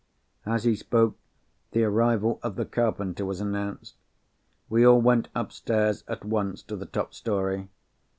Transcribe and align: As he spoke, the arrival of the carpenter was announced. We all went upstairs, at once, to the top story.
As 0.47 0.63
he 0.63 0.75
spoke, 0.75 1.15
the 1.73 1.83
arrival 1.83 2.39
of 2.41 2.55
the 2.55 2.65
carpenter 2.65 3.23
was 3.23 3.39
announced. 3.39 3.97
We 4.67 4.83
all 4.83 4.99
went 4.99 5.27
upstairs, 5.35 6.03
at 6.07 6.25
once, 6.25 6.63
to 6.63 6.75
the 6.75 6.87
top 6.87 7.13
story. 7.13 7.69